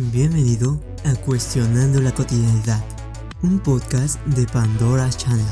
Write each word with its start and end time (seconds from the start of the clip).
Bienvenido 0.00 0.80
a 1.04 1.16
Cuestionando 1.16 2.00
la 2.00 2.14
Cotidianidad, 2.14 2.84
un 3.42 3.58
podcast 3.58 4.24
de 4.26 4.46
Pandora 4.46 5.10
Channel. 5.10 5.44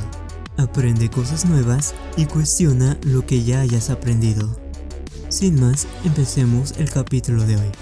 Aprende 0.57 1.11
cosas 1.11 1.46
nuevas 1.46 1.96
y 2.17 2.26
cuestiona 2.26 2.96
lo 3.03 3.27
que 3.27 3.43
ya 3.43 3.62
hayas 3.62 3.90
aprendido. 3.90 4.56
Sin 5.30 5.61
más, 5.61 5.88
empecemos 6.04 6.74
el 6.79 6.88
capítulo 6.90 7.45
de 7.45 7.56
hoy. 7.56 7.72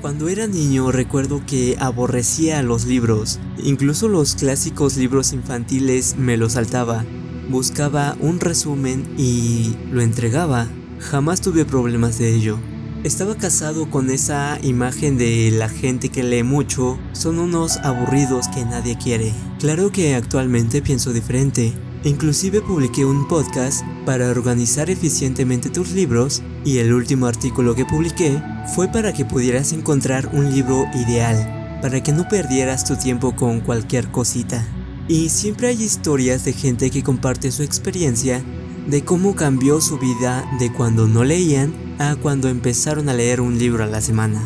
Cuando 0.00 0.30
era 0.30 0.46
niño 0.46 0.90
recuerdo 0.90 1.42
que 1.46 1.76
aborrecía 1.78 2.62
los 2.62 2.86
libros, 2.86 3.40
incluso 3.62 4.08
los 4.08 4.36
clásicos 4.36 4.96
libros 4.96 5.34
infantiles 5.34 6.16
me 6.16 6.38
los 6.38 6.54
saltaba. 6.54 7.04
Buscaba 7.50 8.16
un 8.20 8.40
resumen 8.40 9.06
y 9.18 9.76
lo 9.92 10.00
entregaba. 10.00 10.66
Jamás 10.98 11.42
tuve 11.42 11.66
problemas 11.66 12.18
de 12.18 12.34
ello. 12.34 12.58
Estaba 13.06 13.36
casado 13.36 13.88
con 13.88 14.10
esa 14.10 14.58
imagen 14.64 15.16
de 15.16 15.52
la 15.52 15.68
gente 15.68 16.08
que 16.08 16.24
lee 16.24 16.42
mucho, 16.42 16.98
son 17.12 17.38
unos 17.38 17.76
aburridos 17.76 18.48
que 18.48 18.64
nadie 18.64 18.98
quiere. 18.98 19.32
Claro 19.60 19.92
que 19.92 20.16
actualmente 20.16 20.82
pienso 20.82 21.12
diferente. 21.12 21.72
Inclusive 22.02 22.62
publiqué 22.62 23.04
un 23.04 23.28
podcast 23.28 23.84
para 24.04 24.28
organizar 24.28 24.90
eficientemente 24.90 25.70
tus 25.70 25.92
libros 25.92 26.42
y 26.64 26.78
el 26.78 26.92
último 26.92 27.26
artículo 27.26 27.76
que 27.76 27.84
publiqué 27.84 28.42
fue 28.74 28.88
para 28.88 29.12
que 29.12 29.24
pudieras 29.24 29.72
encontrar 29.72 30.28
un 30.32 30.52
libro 30.52 30.86
ideal, 30.92 31.78
para 31.82 32.02
que 32.02 32.10
no 32.10 32.26
perdieras 32.26 32.84
tu 32.84 32.96
tiempo 32.96 33.36
con 33.36 33.60
cualquier 33.60 34.10
cosita. 34.10 34.66
Y 35.06 35.28
siempre 35.28 35.68
hay 35.68 35.80
historias 35.80 36.44
de 36.44 36.52
gente 36.52 36.90
que 36.90 37.04
comparte 37.04 37.52
su 37.52 37.62
experiencia 37.62 38.42
de 38.88 39.04
cómo 39.04 39.36
cambió 39.36 39.80
su 39.80 39.96
vida 39.96 40.44
de 40.58 40.72
cuando 40.72 41.06
no 41.06 41.22
leían 41.22 41.85
a 41.98 42.16
cuando 42.16 42.48
empezaron 42.48 43.08
a 43.08 43.14
leer 43.14 43.40
un 43.40 43.58
libro 43.58 43.84
a 43.84 43.86
la 43.86 44.00
semana. 44.00 44.40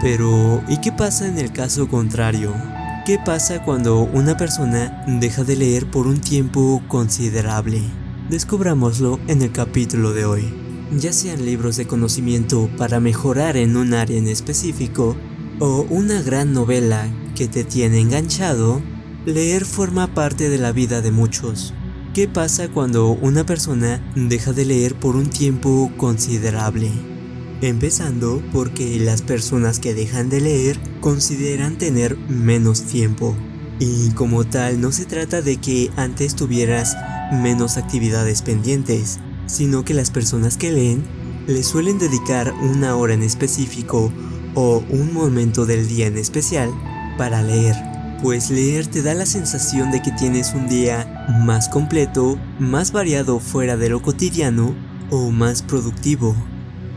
Pero, 0.00 0.62
¿y 0.68 0.80
qué 0.80 0.92
pasa 0.92 1.26
en 1.26 1.38
el 1.38 1.52
caso 1.52 1.88
contrario? 1.88 2.54
¿Qué 3.06 3.18
pasa 3.18 3.62
cuando 3.62 4.00
una 4.00 4.36
persona 4.36 5.04
deja 5.06 5.44
de 5.44 5.56
leer 5.56 5.90
por 5.90 6.06
un 6.06 6.20
tiempo 6.20 6.82
considerable? 6.88 7.82
Descubrámoslo 8.30 9.20
en 9.28 9.42
el 9.42 9.52
capítulo 9.52 10.12
de 10.12 10.24
hoy. 10.24 10.54
Ya 10.98 11.12
sean 11.12 11.44
libros 11.44 11.76
de 11.76 11.86
conocimiento 11.86 12.70
para 12.78 13.00
mejorar 13.00 13.56
en 13.56 13.76
un 13.76 13.94
área 13.94 14.16
en 14.16 14.28
específico, 14.28 15.16
o 15.60 15.86
una 15.90 16.22
gran 16.22 16.52
novela 16.52 17.06
que 17.34 17.46
te 17.46 17.64
tiene 17.64 18.00
enganchado, 18.00 18.80
leer 19.26 19.64
forma 19.64 20.14
parte 20.14 20.48
de 20.48 20.58
la 20.58 20.72
vida 20.72 21.00
de 21.00 21.10
muchos. 21.10 21.74
¿Qué 22.14 22.28
pasa 22.28 22.68
cuando 22.68 23.08
una 23.08 23.44
persona 23.44 24.00
deja 24.14 24.52
de 24.52 24.64
leer 24.64 24.94
por 24.94 25.16
un 25.16 25.30
tiempo 25.30 25.90
considerable? 25.96 26.92
Empezando 27.60 28.40
porque 28.52 29.00
las 29.00 29.22
personas 29.22 29.80
que 29.80 29.94
dejan 29.94 30.30
de 30.30 30.40
leer 30.40 30.78
consideran 31.00 31.76
tener 31.76 32.16
menos 32.16 32.82
tiempo. 32.82 33.34
Y 33.80 34.10
como 34.10 34.44
tal 34.44 34.80
no 34.80 34.92
se 34.92 35.06
trata 35.06 35.42
de 35.42 35.56
que 35.56 35.90
antes 35.96 36.36
tuvieras 36.36 36.96
menos 37.32 37.76
actividades 37.78 38.42
pendientes, 38.42 39.18
sino 39.46 39.84
que 39.84 39.92
las 39.92 40.12
personas 40.12 40.56
que 40.56 40.70
leen 40.70 41.02
le 41.48 41.64
suelen 41.64 41.98
dedicar 41.98 42.54
una 42.62 42.94
hora 42.94 43.14
en 43.14 43.24
específico 43.24 44.12
o 44.54 44.84
un 44.88 45.12
momento 45.12 45.66
del 45.66 45.88
día 45.88 46.06
en 46.06 46.16
especial 46.16 46.70
para 47.18 47.42
leer 47.42 47.93
pues 48.24 48.48
leer 48.48 48.86
te 48.86 49.02
da 49.02 49.12
la 49.12 49.26
sensación 49.26 49.90
de 49.90 50.00
que 50.00 50.10
tienes 50.10 50.54
un 50.54 50.66
día 50.66 51.26
más 51.44 51.68
completo, 51.68 52.38
más 52.58 52.90
variado 52.90 53.38
fuera 53.38 53.76
de 53.76 53.90
lo 53.90 54.00
cotidiano 54.00 54.74
o 55.10 55.30
más 55.30 55.60
productivo. 55.60 56.34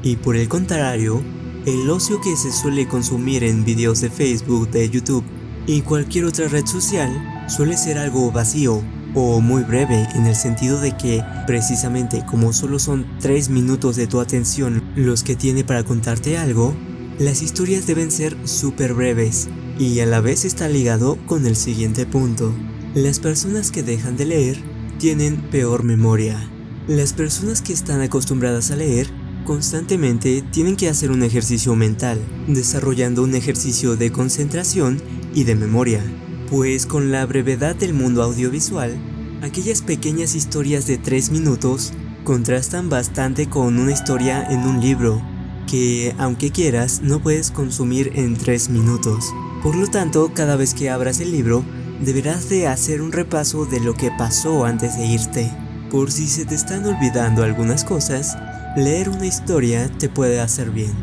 Y 0.04 0.16
por 0.16 0.38
el 0.38 0.48
contrario, 0.48 1.22
el 1.66 1.90
ocio 1.90 2.22
que 2.22 2.38
se 2.38 2.54
suele 2.54 2.88
consumir 2.88 3.44
en 3.44 3.66
videos 3.66 4.00
de 4.00 4.10
Facebook, 4.10 4.72
de 4.72 4.90
YouTube 4.90 5.26
y 5.66 5.82
cualquier 5.82 6.24
otra 6.24 6.48
red 6.48 6.66
social 6.66 7.12
suele 7.50 7.76
ser 7.76 7.98
algo 7.98 8.32
vacío 8.32 8.82
o 9.14 9.42
muy 9.42 9.64
breve 9.64 10.08
en 10.16 10.28
el 10.28 10.36
sentido 10.36 10.80
de 10.80 10.96
que 10.96 11.22
precisamente 11.46 12.24
como 12.26 12.54
solo 12.54 12.80
son 12.80 13.06
3 13.20 13.50
minutos 13.50 13.98
de 13.98 14.08
tu 14.08 14.22
atención 14.22 14.82
los 14.96 15.24
que 15.24 15.36
tiene 15.36 15.66
para 15.66 15.84
contarte 15.84 16.38
algo, 16.38 16.74
las 17.20 17.42
historias 17.42 17.86
deben 17.86 18.12
ser 18.12 18.38
súper 18.48 18.94
breves 18.94 19.50
y 19.80 20.00
a 20.00 20.06
la 20.06 20.22
vez 20.22 20.46
está 20.46 20.68
ligado 20.68 21.18
con 21.26 21.46
el 21.46 21.56
siguiente 21.56 22.06
punto. 22.06 22.54
Las 22.96 23.20
personas 23.20 23.72
que 23.72 23.84
dejan 23.84 24.18
de 24.18 24.26
leer 24.26 24.58
tienen 24.98 25.38
peor 25.52 25.84
memoria. 25.84 26.50
Las 26.88 27.14
personas 27.14 27.62
que 27.62 27.74
están 27.74 28.02
acostumbradas 28.02 28.72
a 28.72 28.76
leer 28.76 29.08
constantemente 29.46 30.44
tienen 30.52 30.76
que 30.76 30.90
hacer 30.90 31.12
un 31.12 31.24
ejercicio 31.24 31.76
mental, 31.76 32.20
desarrollando 32.48 33.24
un 33.24 33.36
ejercicio 33.36 33.96
de 33.96 34.12
concentración 34.12 35.02
y 35.34 35.44
de 35.44 35.56
memoria. 35.56 36.04
Pues 36.50 36.86
con 36.86 37.12
la 37.12 37.26
brevedad 37.26 37.76
del 37.76 37.94
mundo 37.94 38.24
audiovisual, 38.24 38.98
aquellas 39.42 39.82
pequeñas 39.82 40.34
historias 40.34 40.88
de 40.88 40.98
3 40.98 41.32
minutos 41.32 41.94
contrastan 42.24 42.90
bastante 42.90 43.48
con 43.48 43.80
una 43.80 43.92
historia 43.92 44.46
en 44.50 44.62
un 44.62 44.82
libro, 44.82 45.22
que 45.68 46.16
aunque 46.18 46.52
quieras 46.52 47.02
no 47.04 47.22
puedes 47.22 47.52
consumir 47.52 48.12
en 48.16 48.36
3 48.36 48.70
minutos. 48.70 49.34
Por 49.62 49.76
lo 49.76 49.88
tanto, 49.88 50.32
cada 50.34 50.56
vez 50.56 50.74
que 50.74 50.90
abras 50.90 51.20
el 51.20 51.32
libro, 51.32 51.64
deberás 52.04 52.50
de 52.50 52.68
hacer 52.68 53.02
un 53.02 53.12
repaso 53.12 53.66
de 53.66 53.80
lo 53.80 53.94
que 53.94 54.12
pasó 54.18 54.66
antes 54.66 54.98
de 54.98 55.06
irte. 55.06 55.52
Por 55.92 56.12
si 56.12 56.28
se 56.28 56.46
te 56.46 56.56
están 56.56 56.86
olvidando 56.86 57.44
algunas 57.44 57.84
cosas, 57.84 58.38
leer 58.76 59.10
una 59.10 59.26
historia 59.26 59.90
te 59.98 60.10
puede 60.10 60.40
hacer 60.40 60.72
bien. 60.72 60.94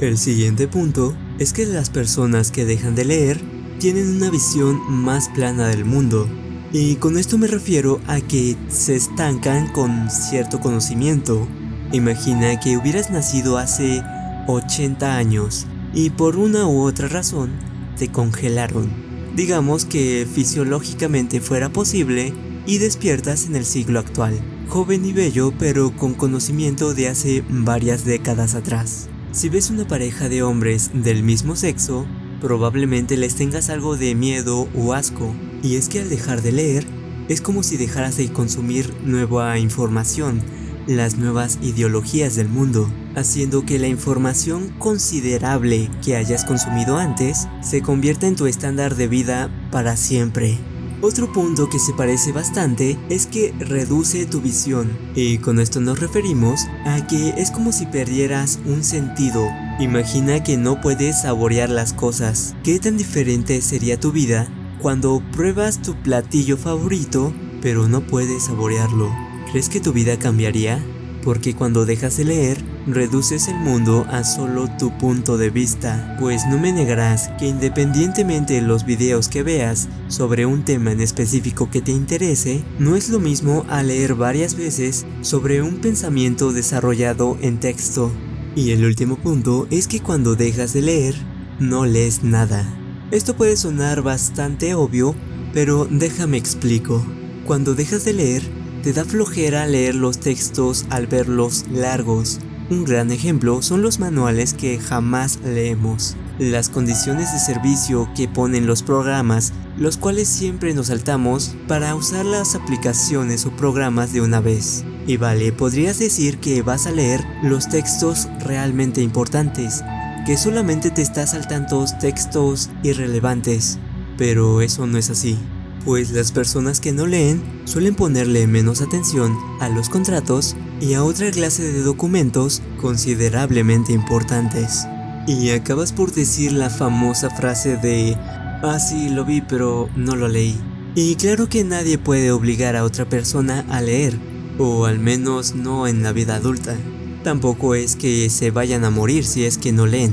El 0.00 0.18
siguiente 0.18 0.66
punto 0.66 1.14
es 1.38 1.52
que 1.52 1.66
las 1.66 1.90
personas 1.90 2.50
que 2.50 2.64
dejan 2.64 2.94
de 2.94 3.04
leer 3.04 3.40
tienen 3.78 4.08
una 4.16 4.30
visión 4.30 4.80
más 4.88 5.28
plana 5.28 5.68
del 5.68 5.84
mundo. 5.84 6.28
Y 6.72 6.96
con 6.96 7.18
esto 7.18 7.36
me 7.36 7.48
refiero 7.48 8.00
a 8.06 8.20
que 8.20 8.56
se 8.68 8.94
estancan 8.94 9.72
con 9.72 10.10
cierto 10.10 10.60
conocimiento. 10.60 11.48
Imagina 11.92 12.58
que 12.60 12.76
hubieras 12.76 13.10
nacido 13.10 13.58
hace 13.58 14.02
80 14.46 15.16
años 15.16 15.66
y 15.92 16.10
por 16.10 16.36
una 16.36 16.66
u 16.66 16.82
otra 16.82 17.08
razón 17.08 17.70
congelaron. 18.08 18.90
Digamos 19.36 19.84
que 19.84 20.26
fisiológicamente 20.32 21.40
fuera 21.40 21.68
posible 21.70 22.32
y 22.66 22.78
despiertas 22.78 23.46
en 23.46 23.56
el 23.56 23.64
siglo 23.64 23.98
actual, 23.98 24.38
joven 24.68 25.04
y 25.04 25.12
bello 25.12 25.52
pero 25.58 25.94
con 25.96 26.14
conocimiento 26.14 26.94
de 26.94 27.08
hace 27.08 27.44
varias 27.48 28.04
décadas 28.04 28.54
atrás. 28.54 29.08
Si 29.32 29.48
ves 29.48 29.70
una 29.70 29.86
pareja 29.86 30.28
de 30.28 30.42
hombres 30.42 30.90
del 30.92 31.22
mismo 31.22 31.56
sexo, 31.56 32.06
probablemente 32.40 33.16
les 33.16 33.36
tengas 33.36 33.70
algo 33.70 33.96
de 33.96 34.14
miedo 34.14 34.68
o 34.76 34.92
asco, 34.92 35.32
y 35.62 35.76
es 35.76 35.88
que 35.88 36.00
al 36.00 36.08
dejar 36.08 36.42
de 36.42 36.52
leer, 36.52 36.86
es 37.28 37.40
como 37.40 37.62
si 37.62 37.76
dejaras 37.76 38.16
de 38.16 38.32
consumir 38.32 38.92
nueva 39.04 39.56
información, 39.58 40.42
las 40.86 41.16
nuevas 41.16 41.58
ideologías 41.62 42.36
del 42.36 42.48
mundo, 42.48 42.90
haciendo 43.14 43.64
que 43.64 43.78
la 43.78 43.88
información 43.88 44.72
considerable 44.78 45.90
que 46.04 46.16
hayas 46.16 46.44
consumido 46.44 46.96
antes 46.98 47.48
se 47.62 47.82
convierta 47.82 48.26
en 48.26 48.36
tu 48.36 48.46
estándar 48.46 48.96
de 48.96 49.08
vida 49.08 49.50
para 49.70 49.96
siempre. 49.96 50.58
Otro 51.02 51.32
punto 51.32 51.70
que 51.70 51.78
se 51.78 51.94
parece 51.94 52.30
bastante 52.30 52.98
es 53.08 53.26
que 53.26 53.54
reduce 53.58 54.26
tu 54.26 54.42
visión, 54.42 54.90
y 55.14 55.38
con 55.38 55.58
esto 55.58 55.80
nos 55.80 55.98
referimos 55.98 56.66
a 56.84 57.06
que 57.06 57.30
es 57.38 57.50
como 57.50 57.72
si 57.72 57.86
perdieras 57.86 58.58
un 58.66 58.84
sentido. 58.84 59.48
Imagina 59.80 60.42
que 60.42 60.58
no 60.58 60.82
puedes 60.82 61.22
saborear 61.22 61.70
las 61.70 61.94
cosas. 61.94 62.54
¿Qué 62.62 62.78
tan 62.78 62.98
diferente 62.98 63.62
sería 63.62 63.98
tu 63.98 64.12
vida 64.12 64.46
cuando 64.82 65.22
pruebas 65.32 65.80
tu 65.80 65.94
platillo 66.02 66.58
favorito, 66.58 67.32
pero 67.62 67.88
no 67.88 68.02
puedes 68.02 68.44
saborearlo? 68.44 69.29
¿Crees 69.50 69.68
que 69.68 69.80
tu 69.80 69.92
vida 69.92 70.18
cambiaría? 70.18 70.84
Porque 71.24 71.54
cuando 71.54 71.84
dejas 71.84 72.16
de 72.16 72.24
leer, 72.24 72.64
reduces 72.86 73.48
el 73.48 73.56
mundo 73.56 74.06
a 74.08 74.24
solo 74.24 74.68
tu 74.78 74.96
punto 74.96 75.36
de 75.36 75.50
vista, 75.50 76.16
pues 76.18 76.46
no 76.46 76.58
me 76.58 76.72
negarás 76.72 77.28
que 77.38 77.46
independientemente 77.46 78.54
de 78.54 78.62
los 78.62 78.86
videos 78.86 79.28
que 79.28 79.42
veas 79.42 79.88
sobre 80.08 80.46
un 80.46 80.64
tema 80.64 80.92
en 80.92 81.00
específico 81.00 81.68
que 81.70 81.82
te 81.82 81.92
interese, 81.92 82.62
no 82.78 82.96
es 82.96 83.10
lo 83.10 83.20
mismo 83.20 83.66
a 83.68 83.82
leer 83.82 84.14
varias 84.14 84.54
veces 84.54 85.04
sobre 85.20 85.62
un 85.62 85.80
pensamiento 85.80 86.52
desarrollado 86.52 87.36
en 87.42 87.60
texto. 87.60 88.10
Y 88.56 88.70
el 88.70 88.84
último 88.84 89.16
punto 89.16 89.66
es 89.70 89.88
que 89.88 90.00
cuando 90.00 90.36
dejas 90.36 90.72
de 90.72 90.82
leer, 90.82 91.14
no 91.58 91.86
lees 91.86 92.24
nada. 92.24 92.64
Esto 93.10 93.36
puede 93.36 93.56
sonar 93.56 94.02
bastante 94.02 94.74
obvio, 94.74 95.14
pero 95.52 95.86
déjame 95.90 96.36
explico. 96.36 97.04
Cuando 97.44 97.74
dejas 97.74 98.04
de 98.04 98.12
leer, 98.12 98.59
te 98.82 98.92
da 98.92 99.04
flojera 99.04 99.66
leer 99.66 99.94
los 99.94 100.20
textos 100.20 100.86
al 100.90 101.06
verlos 101.06 101.66
largos. 101.70 102.38
Un 102.70 102.84
gran 102.84 103.10
ejemplo 103.10 103.62
son 103.62 103.82
los 103.82 103.98
manuales 103.98 104.54
que 104.54 104.78
jamás 104.78 105.40
leemos, 105.44 106.16
las 106.38 106.68
condiciones 106.68 107.32
de 107.32 107.38
servicio 107.40 108.08
que 108.14 108.28
ponen 108.28 108.66
los 108.66 108.82
programas, 108.82 109.52
los 109.76 109.96
cuales 109.96 110.28
siempre 110.28 110.72
nos 110.72 110.86
saltamos 110.86 111.56
para 111.68 111.94
usar 111.94 112.24
las 112.24 112.54
aplicaciones 112.54 113.44
o 113.44 113.50
programas 113.50 114.12
de 114.12 114.20
una 114.20 114.40
vez. 114.40 114.84
Y 115.06 115.16
vale, 115.16 115.52
podrías 115.52 115.98
decir 115.98 116.38
que 116.38 116.62
vas 116.62 116.86
a 116.86 116.92
leer 116.92 117.24
los 117.42 117.68
textos 117.68 118.28
realmente 118.38 119.02
importantes, 119.02 119.82
que 120.24 120.36
solamente 120.36 120.90
te 120.90 121.02
estás 121.02 121.32
saltando 121.32 121.84
textos 122.00 122.70
irrelevantes, 122.82 123.78
pero 124.16 124.60
eso 124.60 124.86
no 124.86 124.96
es 124.96 125.10
así, 125.10 125.36
pues 125.84 126.10
las 126.10 126.32
personas 126.32 126.80
que 126.80 126.92
no 126.92 127.06
leen 127.06 127.42
suelen 127.64 127.94
ponerle 127.94 128.46
menos 128.46 128.82
atención 128.82 129.36
a 129.60 129.68
los 129.68 129.88
contratos 129.88 130.56
y 130.80 130.94
a 130.94 131.04
otra 131.04 131.30
clase 131.30 131.72
de 131.72 131.82
documentos 131.82 132.62
considerablemente 132.80 133.92
importantes. 133.92 134.86
Y 135.26 135.50
acabas 135.50 135.92
por 135.92 136.12
decir 136.12 136.52
la 136.52 136.70
famosa 136.70 137.30
frase 137.30 137.76
de, 137.76 138.16
ah 138.62 138.78
sí, 138.78 139.08
lo 139.08 139.24
vi 139.24 139.40
pero 139.40 139.88
no 139.96 140.16
lo 140.16 140.28
leí. 140.28 140.58
Y 140.94 141.14
claro 141.16 141.48
que 141.48 141.62
nadie 141.62 141.98
puede 141.98 142.32
obligar 142.32 142.74
a 142.74 142.84
otra 142.84 143.08
persona 143.08 143.64
a 143.68 143.80
leer, 143.80 144.18
o 144.58 144.86
al 144.86 144.98
menos 144.98 145.54
no 145.54 145.86
en 145.86 146.02
la 146.02 146.12
vida 146.12 146.36
adulta. 146.36 146.76
Tampoco 147.22 147.74
es 147.74 147.96
que 147.96 148.28
se 148.30 148.50
vayan 148.50 148.84
a 148.84 148.90
morir 148.90 149.24
si 149.24 149.44
es 149.44 149.56
que 149.58 149.72
no 149.72 149.86
leen. 149.86 150.12